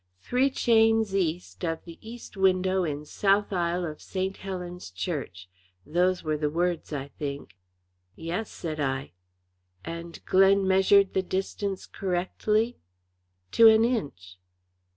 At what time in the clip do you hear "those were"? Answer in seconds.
5.85-6.37